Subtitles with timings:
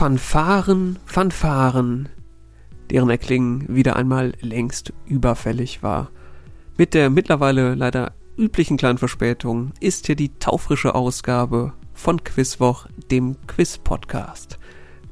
[0.00, 2.08] Fanfaren, Fanfaren,
[2.88, 6.10] deren Erklingen wieder einmal längst überfällig war.
[6.78, 13.36] Mit der mittlerweile leider üblichen kleinen Verspätung ist hier die taufrische Ausgabe von Quizwoch, dem
[13.46, 14.58] Quiz-Podcast.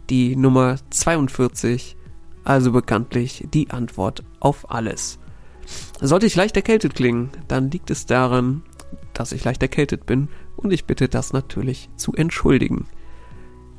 [0.08, 1.98] Die Nummer 42,
[2.44, 5.18] also bekanntlich die Antwort auf alles.
[6.00, 8.62] Sollte ich leicht erkältet klingen, dann liegt es daran,
[9.12, 12.86] dass ich leicht erkältet bin und ich bitte das natürlich zu entschuldigen.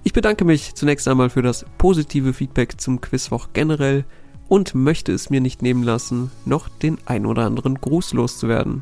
[0.04, 4.06] Ich bedanke mich zunächst einmal für das positive Feedback zum Quizwoch generell
[4.48, 8.82] und möchte es mir nicht nehmen lassen, noch den ein oder anderen Gruß loszuwerden.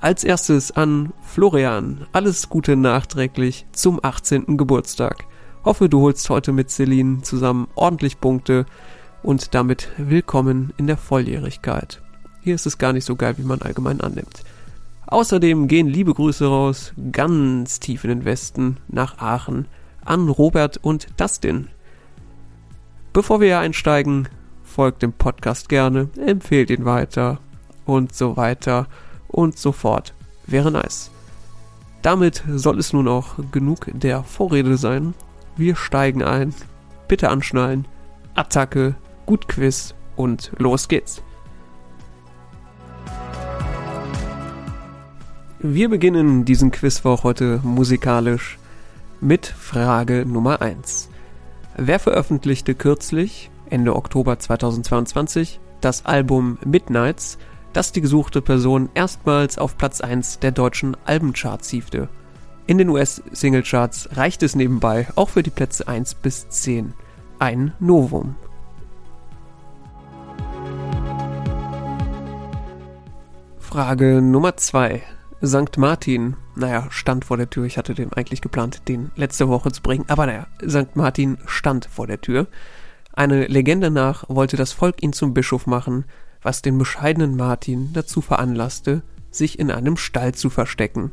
[0.00, 2.06] Als erstes an Florian.
[2.12, 4.56] Alles Gute nachträglich zum 18.
[4.56, 5.24] Geburtstag.
[5.64, 8.66] Hoffe, du holst heute mit Celine zusammen ordentlich Punkte
[9.22, 12.02] und damit willkommen in der Volljährigkeit.
[12.42, 14.42] Hier ist es gar nicht so geil, wie man allgemein annimmt.
[15.06, 19.66] Außerdem gehen liebe Grüße raus, ganz tief in den Westen, nach Aachen
[20.04, 21.68] an Robert und Dustin.
[23.12, 24.28] Bevor wir einsteigen,
[24.62, 27.38] folgt dem Podcast gerne, empfehlt ihn weiter
[27.84, 28.86] und so weiter
[29.28, 30.14] und so fort.
[30.46, 31.10] Wäre nice.
[32.02, 35.14] Damit soll es nun auch genug der Vorrede sein.
[35.56, 36.54] Wir steigen ein.
[37.08, 37.86] Bitte anschnallen.
[38.34, 38.94] Attacke,
[39.26, 41.22] gut Quiz und los geht's.
[45.58, 48.59] Wir beginnen diesen Quizwoch heute musikalisch
[49.20, 51.10] mit Frage Nummer 1.
[51.76, 57.38] Wer veröffentlichte kürzlich, Ende Oktober 2022, das Album Midnights,
[57.72, 62.08] das die gesuchte Person erstmals auf Platz 1 der deutschen Albencharts hiefte?
[62.66, 66.94] In den US-Singlecharts reicht es nebenbei auch für die Plätze 1 bis 10.
[67.38, 68.36] Ein Novum.
[73.58, 75.02] Frage Nummer 2.
[75.44, 75.78] St.
[75.78, 77.64] Martin, naja, stand vor der Tür.
[77.64, 80.04] Ich hatte den eigentlich geplant, den letzte Woche zu bringen.
[80.08, 80.94] Aber naja, St.
[80.94, 82.46] Martin stand vor der Tür.
[83.12, 86.04] Eine Legende nach wollte das Volk ihn zum Bischof machen,
[86.42, 91.10] was den bescheidenen Martin dazu veranlasste, sich in einem Stall zu verstecken.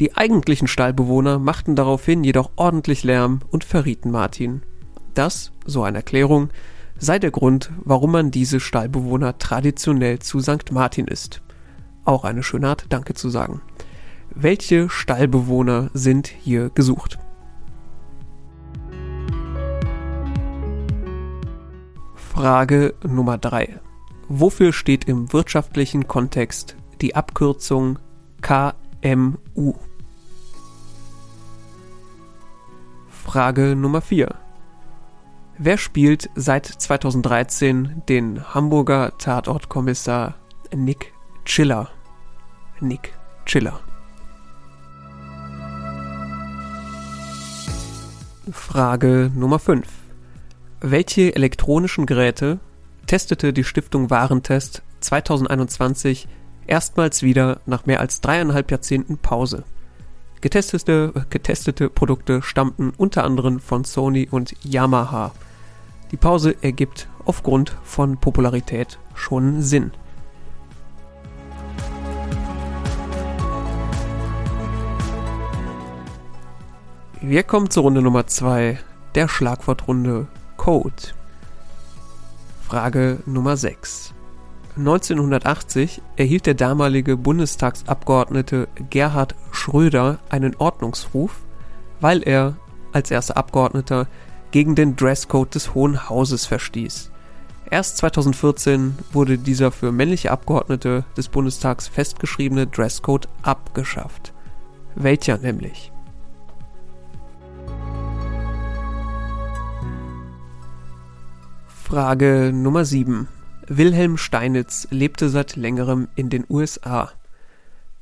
[0.00, 4.62] Die eigentlichen Stallbewohner machten daraufhin jedoch ordentlich Lärm und verrieten Martin.
[5.14, 6.50] Das, so eine Erklärung,
[6.98, 10.72] sei der Grund, warum man diese Stallbewohner traditionell zu St.
[10.72, 11.42] Martin ist.
[12.04, 13.62] Auch eine schöne Art, Danke zu sagen.
[14.36, 17.20] Welche Stallbewohner sind hier gesucht?
[22.16, 23.78] Frage Nummer 3.
[24.28, 28.00] Wofür steht im wirtschaftlichen Kontext die Abkürzung
[28.42, 29.74] KMU?
[33.06, 34.34] Frage Nummer 4.
[35.58, 40.34] Wer spielt seit 2013 den Hamburger Tatortkommissar
[40.74, 41.12] Nick
[41.44, 41.90] Chiller.
[42.80, 43.80] Nick Chiller.
[48.52, 49.86] Frage Nummer 5.
[50.80, 52.58] Welche elektronischen Geräte
[53.06, 56.28] testete die Stiftung Warentest 2021
[56.66, 59.64] erstmals wieder nach mehr als dreieinhalb Jahrzehnten Pause?
[60.42, 65.32] Getestete, getestete Produkte stammten unter anderem von Sony und Yamaha.
[66.10, 69.92] Die Pause ergibt aufgrund von Popularität schon Sinn.
[77.26, 78.78] Wir kommen zur Runde Nummer 2
[79.14, 80.26] der Schlagwortrunde
[80.58, 80.92] Code.
[82.68, 84.12] Frage Nummer 6.
[84.76, 91.38] 1980 erhielt der damalige Bundestagsabgeordnete Gerhard Schröder einen Ordnungsruf,
[91.98, 92.56] weil er
[92.92, 94.06] als erster Abgeordneter
[94.50, 97.10] gegen den Dresscode des Hohen Hauses verstieß.
[97.70, 104.34] Erst 2014 wurde dieser für männliche Abgeordnete des Bundestags festgeschriebene Dresscode abgeschafft.
[104.94, 105.90] Welcher nämlich?
[111.94, 113.28] Frage Nummer 7.
[113.68, 117.12] Wilhelm Steinitz lebte seit längerem in den USA.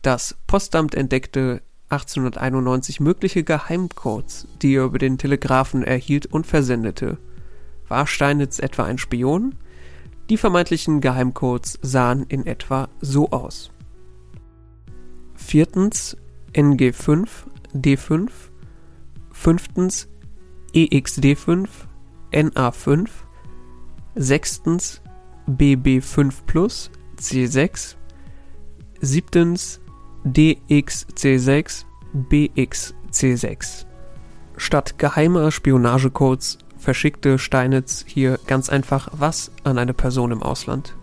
[0.00, 1.60] Das Postamt entdeckte
[1.90, 7.18] 1891 mögliche Geheimcodes, die er über den Telegraphen erhielt und versendete.
[7.86, 9.56] War Steinitz etwa ein Spion?
[10.30, 13.72] Die vermeintlichen Geheimcodes sahen in etwa so aus.
[15.34, 16.16] Viertens
[16.54, 17.28] NG5
[17.74, 18.30] D5
[19.32, 20.08] Fünftens
[20.74, 21.68] EXD5
[22.32, 23.10] NA5
[24.14, 25.00] Sechstens
[25.48, 27.96] BB5 Plus C6.
[29.00, 29.80] Siebtens
[30.24, 33.86] DXC6 BXC6.
[34.56, 40.94] Statt geheimer Spionagecodes verschickte Steinitz hier ganz einfach was an eine Person im Ausland.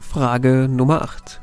[0.00, 1.40] Frage Nummer 8.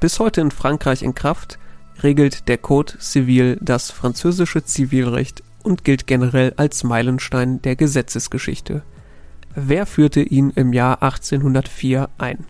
[0.00, 1.58] Bis heute in Frankreich in Kraft,
[2.02, 8.82] regelt der Code Civil das französische Zivilrecht und gilt generell als Meilenstein der Gesetzesgeschichte.
[9.54, 12.46] Wer führte ihn im Jahr 1804 ein?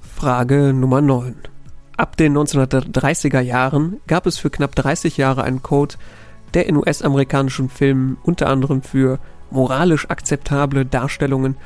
[0.00, 1.34] Frage Nummer 9.
[1.96, 5.96] Ab den 1930er Jahren gab es für knapp 30 Jahre einen Code,
[6.54, 9.18] der in US-amerikanischen Filmen unter anderem für
[9.50, 11.56] moralisch akzeptable Darstellungen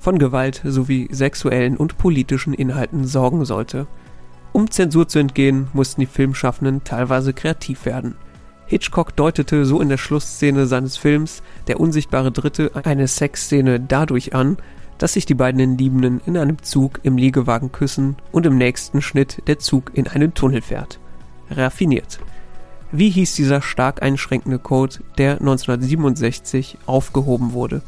[0.00, 3.86] von Gewalt sowie sexuellen und politischen Inhalten sorgen sollte.
[4.52, 8.16] Um Zensur zu entgehen, mussten die Filmschaffenden teilweise kreativ werden.
[8.66, 14.56] Hitchcock deutete so in der Schlussszene seines Films Der unsichtbare Dritte eine Sexszene dadurch an,
[14.98, 19.42] dass sich die beiden Liebenden in einem Zug im Liegewagen küssen und im nächsten Schnitt
[19.46, 20.98] der Zug in einen Tunnel fährt.
[21.50, 22.20] Raffiniert.
[22.92, 27.82] Wie hieß dieser stark einschränkende Code, der 1967 aufgehoben wurde?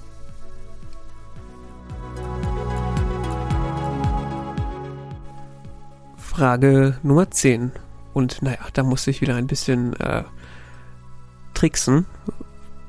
[6.32, 7.72] Frage Nummer 10.
[8.14, 10.22] Und naja, da musste ich wieder ein bisschen äh,
[11.52, 12.06] tricksen.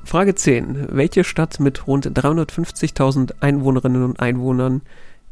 [0.02, 0.88] Frage 10.
[0.92, 4.80] Welche Stadt mit rund 350.000 Einwohnerinnen und Einwohnern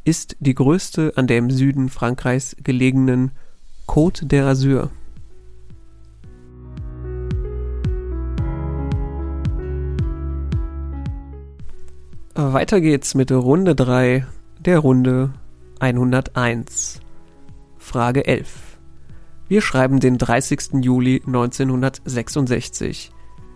[0.04, 3.30] ist die größte an der im Süden Frankreichs gelegenen
[3.88, 4.90] Côte d'Azur?
[12.34, 14.26] Weiter geht's mit Runde 3
[14.58, 15.32] der Runde
[15.80, 17.01] 101.
[17.82, 18.78] Frage 11.
[19.48, 20.82] Wir schreiben den 30.
[20.82, 23.10] Juli 1966.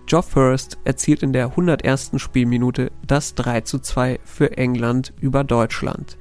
[0.05, 2.11] Geoff Hurst erzielt in der 101.
[2.17, 6.19] Spielminute das 3 zu 2 für England über Deutschland.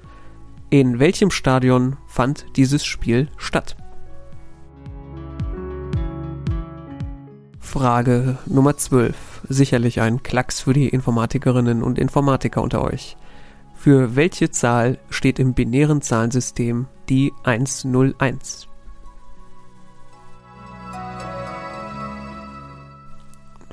[0.69, 3.75] In welchem Stadion fand dieses Spiel statt?
[7.60, 9.16] Frage Nummer 12.
[9.50, 13.18] Sicherlich ein Klacks für die Informatikerinnen und Informatiker unter euch.
[13.74, 18.68] Für welche Zahl steht im binären Zahlensystem die 101?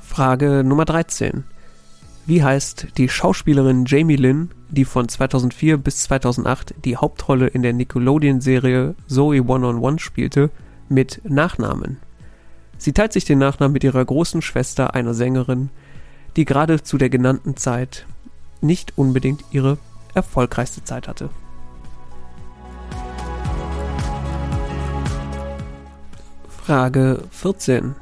[0.00, 1.44] Frage Nummer 13.
[2.26, 7.72] Wie heißt die Schauspielerin Jamie Lynn, die von 2004 bis 2008 die Hauptrolle in der
[7.72, 10.50] Nickelodeon-Serie Zoe One-on-One spielte,
[10.88, 11.96] mit Nachnamen?
[12.78, 15.70] Sie teilt sich den Nachnamen mit ihrer großen Schwester, einer Sängerin,
[16.36, 18.06] die gerade zu der genannten Zeit
[18.60, 19.78] nicht unbedingt ihre
[20.14, 21.30] erfolgreichste Zeit hatte.
[26.64, 27.96] Frage 14.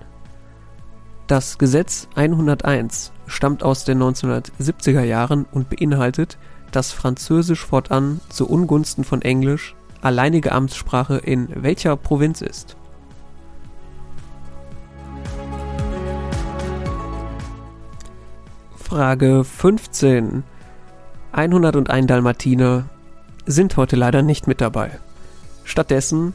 [1.26, 6.36] Das Gesetz 101 stammt aus den 1970er Jahren und beinhaltet,
[6.70, 12.76] dass Französisch fortan zu Ungunsten von Englisch alleinige Amtssprache in welcher Provinz ist.
[18.76, 20.44] Frage 15.
[21.32, 22.90] 101 Dalmatiner
[23.46, 24.98] sind heute leider nicht mit dabei.
[25.64, 26.34] Stattdessen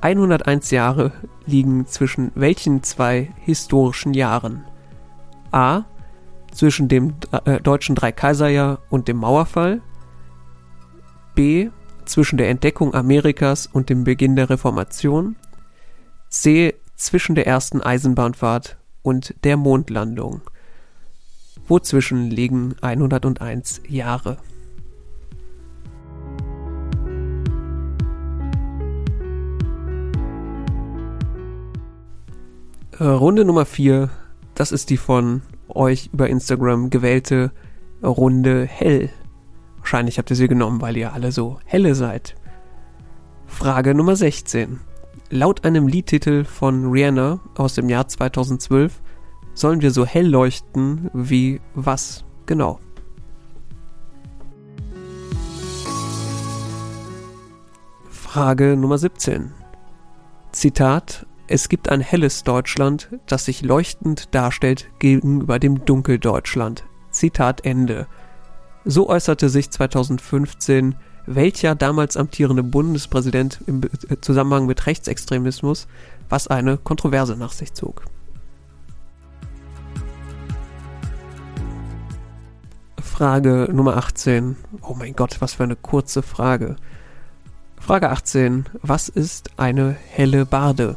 [0.00, 1.12] 101 Jahre
[1.46, 4.64] liegen zwischen welchen zwei historischen Jahren?
[5.52, 5.84] A.
[6.52, 7.14] Zwischen dem
[7.44, 9.80] äh, deutschen Dreikaiserjahr und dem Mauerfall.
[11.34, 11.70] B.
[12.04, 15.36] Zwischen der Entdeckung Amerikas und dem Beginn der Reformation.
[16.28, 16.74] C.
[16.94, 20.40] Zwischen der ersten Eisenbahnfahrt und der Mondlandung.
[21.68, 24.38] Wozwischen liegen 101 Jahre.
[32.98, 34.08] Äh, Runde Nummer 4,
[34.54, 37.52] das ist die von euch über Instagram gewählte
[38.02, 39.10] Runde Hell.
[39.78, 42.36] Wahrscheinlich habt ihr sie genommen, weil ihr alle so helle seid.
[43.46, 44.80] Frage Nummer 16.
[45.28, 49.02] Laut einem Liedtitel von Rihanna aus dem Jahr 2012
[49.52, 52.80] sollen wir so hell leuchten wie was genau?
[58.08, 59.52] Frage Nummer 17.
[60.52, 66.84] Zitat es gibt ein helles Deutschland, das sich leuchtend darstellt gegenüber dem Dunkeldeutschland.
[67.10, 68.06] Zitat Ende.
[68.84, 73.82] So äußerte sich 2015 welcher damals amtierende Bundespräsident im
[74.20, 75.88] Zusammenhang mit Rechtsextremismus,
[76.28, 78.04] was eine Kontroverse nach sich zog.
[83.00, 84.56] Frage Nummer 18.
[84.82, 86.76] Oh mein Gott, was für eine kurze Frage.
[87.80, 88.66] Frage 18.
[88.82, 90.96] Was ist eine helle Barde?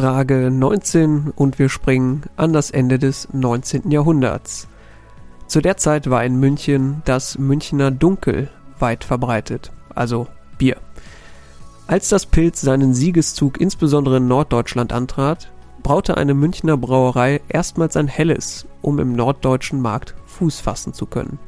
[0.00, 3.90] Frage 19 und wir springen an das Ende des 19.
[3.90, 4.68] Jahrhunderts.
[5.48, 10.76] Zu der Zeit war in München das Münchner Dunkel weit verbreitet, also Bier.
[11.88, 15.50] Als das Pilz seinen Siegeszug insbesondere in Norddeutschland antrat,
[15.82, 21.40] braute eine Münchner Brauerei erstmals ein helles, um im norddeutschen Markt Fuß fassen zu können.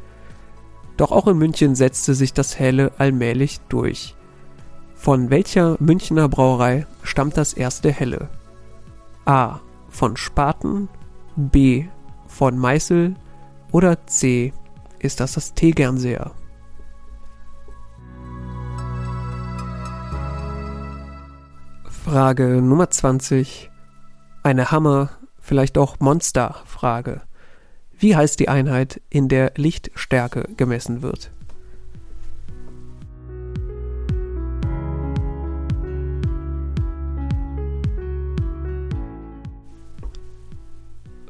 [0.96, 4.16] Doch auch in München setzte sich das Helle allmählich durch.
[4.96, 8.28] Von welcher Münchner Brauerei stammt das erste Helle?
[9.24, 9.60] A.
[9.88, 10.88] Von Spaten,
[11.36, 11.86] B.
[12.26, 13.14] Von Meißel
[13.72, 14.52] oder C.
[14.98, 16.32] Ist das das Tegernseer?
[22.04, 23.70] Frage Nummer 20.
[24.42, 27.22] Eine Hammer, vielleicht auch Monster-Frage.
[27.98, 31.30] Wie heißt die Einheit, in der Lichtstärke gemessen wird?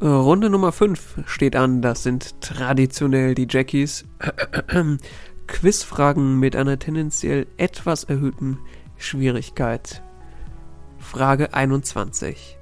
[0.03, 1.83] Runde Nummer 5 steht an.
[1.83, 4.07] Das sind traditionell die Jackies.
[5.47, 8.59] Quizfragen mit einer tendenziell etwas erhöhten
[8.97, 10.03] Schwierigkeit.
[10.99, 12.57] Frage 21.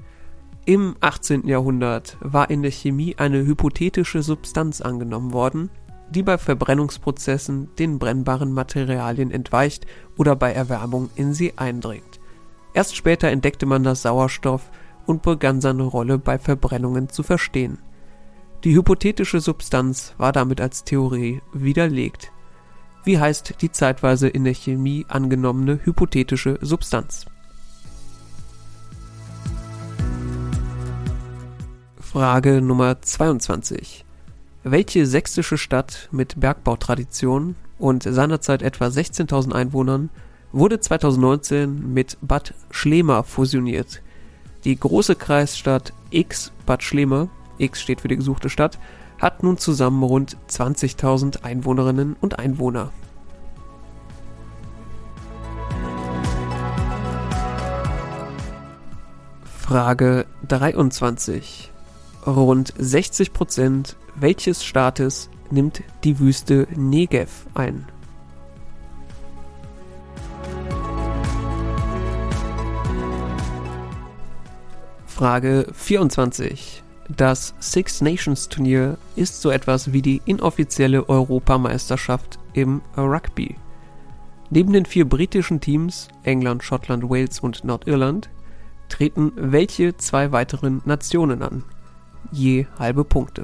[0.65, 1.47] Im 18.
[1.47, 5.71] Jahrhundert war in der Chemie eine hypothetische Substanz angenommen worden,
[6.11, 12.19] die bei Verbrennungsprozessen den brennbaren Materialien entweicht oder bei Erwärmung in sie eindringt.
[12.75, 14.71] Erst später entdeckte man das Sauerstoff
[15.09, 17.79] und begann seine Rolle bei Verbrennungen zu verstehen.
[18.63, 22.31] Die hypothetische Substanz war damit als Theorie widerlegt.
[23.05, 27.25] Wie heißt die zeitweise in der Chemie angenommene hypothetische Substanz?
[31.99, 34.05] Frage Nummer 22.
[34.63, 40.11] Welche sächsische Stadt mit Bergbautradition und seinerzeit etwa 16.000 Einwohnern
[40.53, 44.03] wurde 2019 mit Bad Schlema fusioniert?
[44.65, 48.79] Die große Kreisstadt X Bad Schlema, X steht für die gesuchte Stadt,
[49.21, 52.93] hat nun zusammen rund 20.000 Einwohnerinnen und Einwohner.
[59.45, 61.71] Frage 23
[62.27, 67.87] rund 60 Prozent welches Staates nimmt die Wüste Negev ein?
[75.19, 76.85] Frage 24.
[77.09, 83.57] Das Six Nations Turnier ist so etwas wie die inoffizielle Europameisterschaft im Rugby.
[84.51, 88.31] Neben den vier britischen Teams England, Schottland, Wales und Nordirland
[88.89, 91.65] treten welche zwei weiteren Nationen an?
[92.31, 93.43] je halbe Punkte.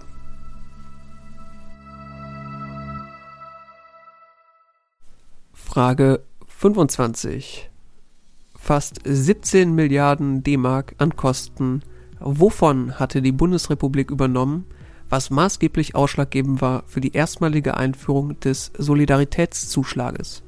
[5.53, 7.69] Frage 25.
[8.65, 11.83] Fast 17 Milliarden D-Mark an Kosten.
[12.19, 14.65] Wovon hatte die Bundesrepublik übernommen,
[15.11, 20.43] was maßgeblich ausschlaggebend war für die erstmalige Einführung des Solidaritätszuschlages?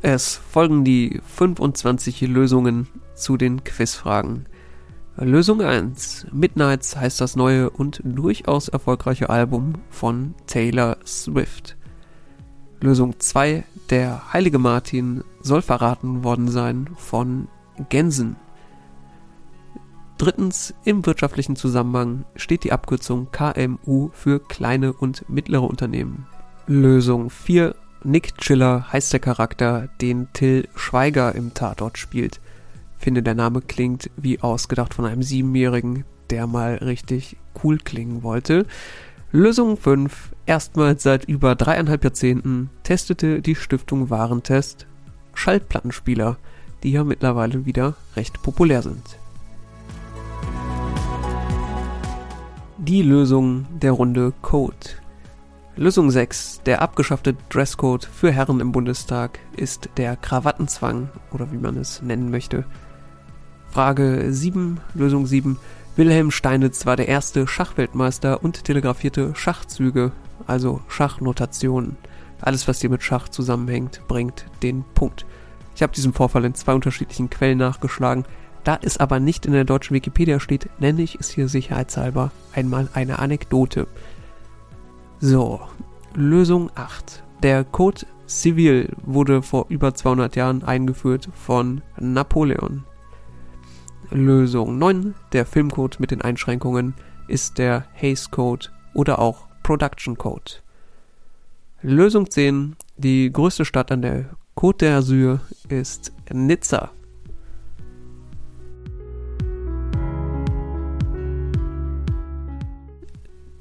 [0.00, 4.46] Es folgen die 25 Lösungen zu den Quizfragen.
[5.16, 6.26] Lösung 1.
[6.32, 11.76] Midnights heißt das neue und durchaus erfolgreiche Album von Taylor Swift.
[12.80, 13.62] Lösung 2.
[13.90, 17.46] Der heilige Martin soll verraten worden sein von
[17.90, 18.34] Gänsen.
[20.18, 26.26] Drittens, im wirtschaftlichen Zusammenhang steht die Abkürzung KMU für kleine und mittlere Unternehmen.
[26.66, 27.76] Lösung 4.
[28.02, 32.40] Nick Chiller heißt der Charakter, den Till Schweiger im Tatort spielt.
[33.04, 38.64] Finde, der Name klingt wie ausgedacht von einem Siebenjährigen, der mal richtig cool klingen wollte.
[39.30, 40.34] Lösung 5.
[40.46, 44.86] Erstmals seit über dreieinhalb Jahrzehnten testete die Stiftung Warentest
[45.34, 46.38] Schallplattenspieler,
[46.82, 49.18] die ja mittlerweile wieder recht populär sind.
[52.78, 54.74] Die Lösung der Runde Code.
[55.76, 56.62] Lösung 6.
[56.64, 62.30] Der abgeschaffte Dresscode für Herren im Bundestag ist der Krawattenzwang oder wie man es nennen
[62.30, 62.64] möchte.
[63.74, 64.78] Frage 7.
[64.94, 65.58] Lösung 7.
[65.96, 70.12] Wilhelm Steinitz war der erste Schachweltmeister und telegrafierte Schachzüge,
[70.46, 71.96] also Schachnotationen.
[72.40, 75.26] Alles, was hier mit Schach zusammenhängt, bringt den Punkt.
[75.74, 78.26] Ich habe diesen Vorfall in zwei unterschiedlichen Quellen nachgeschlagen.
[78.62, 82.88] Da es aber nicht in der deutschen Wikipedia steht, nenne ich es hier sicherheitshalber einmal
[82.94, 83.88] eine Anekdote.
[85.18, 85.60] So,
[86.14, 87.24] Lösung 8.
[87.42, 92.84] Der Code Civil wurde vor über 200 Jahren eingeführt von Napoleon.
[94.10, 95.14] Lösung 9.
[95.32, 96.94] Der Filmcode mit den Einschränkungen
[97.26, 100.52] ist der Hays Code oder auch Production Code.
[101.82, 102.76] Lösung 10.
[102.96, 106.90] Die größte Stadt an der Côte d'Azur ist Nizza.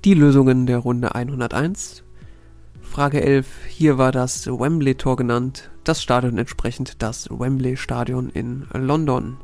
[0.05, 2.03] Die Lösungen der Runde 101.
[2.81, 3.47] Frage 11.
[3.69, 5.71] Hier war das Wembley-Tor genannt.
[5.83, 9.38] das Stadion entsprechend das Wembley Stadion in London.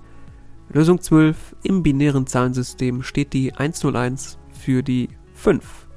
[0.71, 1.55] Lösung 12.
[1.63, 5.87] Im binären Zahlensystem steht die 101 für die 5.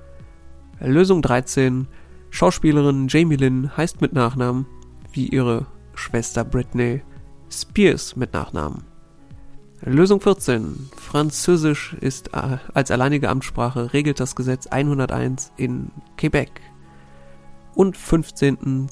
[0.80, 1.86] Lösung 13.
[2.30, 4.64] Schauspielerin Jamie Lynn heißt mit Nachnamen,
[5.12, 7.02] wie ihre Schwester Britney
[7.50, 8.84] Spears mit Nachnamen.
[9.82, 10.88] Lösung 14.
[10.96, 16.62] Französisch ist äh, als alleinige Amtssprache, regelt das Gesetz 101 in Quebec.
[17.74, 18.88] Und 15.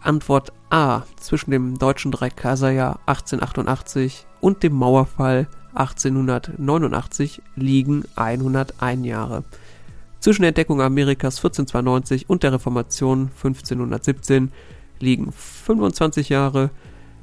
[0.00, 1.02] Antwort A.
[1.16, 9.42] Zwischen dem deutschen Dreikaiserjahr 1888 und dem Mauerfall 1889 liegen 101 Jahre.
[10.20, 14.52] Zwischen der Entdeckung Amerikas 1492 und der Reformation 1517
[15.00, 16.68] liegen 25 Jahre.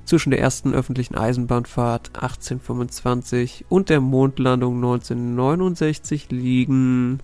[0.04, 7.20] Zwischen der ersten öffentlichen Eisenbahnfahrt 1825 und der Mondlandung 1969 liegen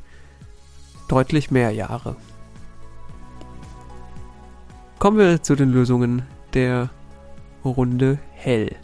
[1.09, 2.15] deutlich mehr Jahre.
[4.99, 6.21] Kommen wir zu den Lösungen
[6.53, 6.91] der
[7.65, 8.75] Runde Hell.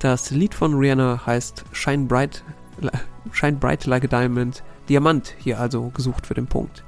[0.00, 2.42] Das Lied von Rihanna heißt Shine Bright,
[3.32, 4.62] Shine Bright Like a Diamond.
[4.88, 6.82] Diamant hier also gesucht für den Punkt.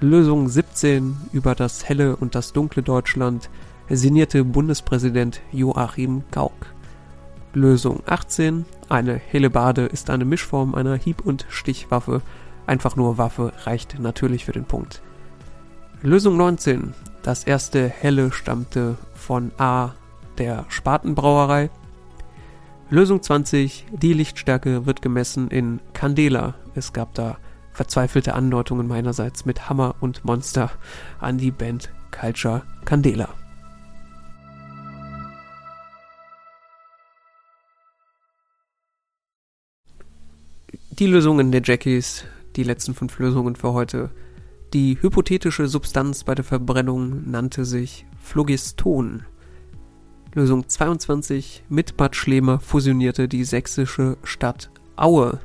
[0.00, 3.50] Lösung 17 über das helle und das dunkle Deutschland
[3.90, 6.54] signierte Bundespräsident Joachim Gauck.
[7.52, 12.22] Lösung 18 eine Hellebarde ist eine Mischform einer Hieb- und Stichwaffe.
[12.66, 15.02] Einfach nur Waffe reicht natürlich für den Punkt.
[16.00, 19.90] Lösung 19 das erste helle stammte von A,
[20.38, 21.68] der Spatenbrauerei.
[22.92, 26.56] Lösung 20, die Lichtstärke wird gemessen in Candela.
[26.74, 27.38] Es gab da
[27.72, 30.70] verzweifelte Andeutungen meinerseits mit Hammer und Monster
[31.18, 33.30] an die Band Culture Candela.
[40.90, 44.10] Die Lösungen der Jackies, die letzten fünf Lösungen für heute,
[44.74, 49.24] die hypothetische Substanz bei der Verbrennung nannte sich Phlogiston.
[50.34, 55.40] Lösung 22 mit Bad Schlema fusionierte die sächsische Stadt Aue.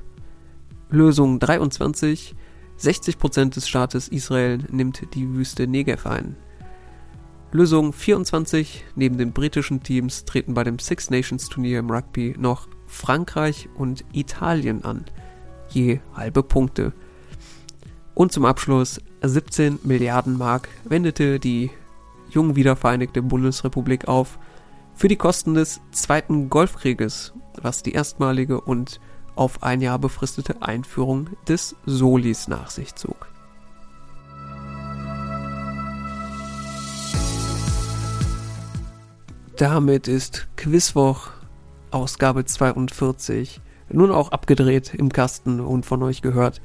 [0.89, 2.34] Lösung 23
[2.80, 6.38] 60% des Staates Israel nimmt die Wüste Negev ein.
[7.52, 12.69] Lösung 24 neben den britischen Teams treten bei dem Six Nations Turnier im Rugby noch
[12.86, 15.04] Frankreich und Italien an,
[15.67, 16.93] je halbe Punkte.
[18.13, 21.71] Und zum Abschluss 17 Milliarden Mark wendete die
[22.30, 24.39] jung wiedervereinigte Bundesrepublik auf
[24.97, 28.99] für die Kosten des Zweiten Golfkrieges, was die erstmalige und
[29.36, 33.27] auf ein Jahr befristete Einführung des Solis nach sich zog.
[39.55, 41.29] Damit ist Quizwoch
[41.91, 46.60] Ausgabe 42 nun auch abgedreht im Kasten und von euch gehört.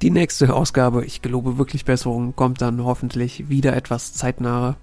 [0.00, 4.76] Die nächste Ausgabe, ich gelobe wirklich Besserung, kommt dann hoffentlich wieder etwas zeitnaher.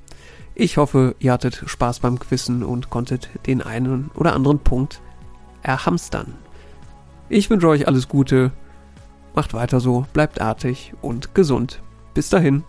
[0.62, 5.00] Ich hoffe, ihr hattet Spaß beim Quissen und konntet den einen oder anderen Punkt
[5.62, 6.34] erhamstern.
[7.30, 8.52] Ich wünsche euch alles Gute,
[9.34, 11.82] macht weiter so, bleibt artig und gesund.
[12.14, 12.66] Bis dahin.